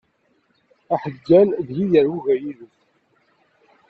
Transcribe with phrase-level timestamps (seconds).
[0.93, 2.75] Aḥeggan deg-i yerguga yilef.